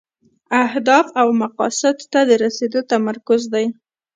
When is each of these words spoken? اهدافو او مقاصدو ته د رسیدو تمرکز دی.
اهدافو 0.65 1.11
او 1.21 1.27
مقاصدو 1.41 2.05
ته 2.11 2.19
د 2.29 2.31
رسیدو 2.43 2.79
تمرکز 2.91 3.41
دی. 3.53 3.65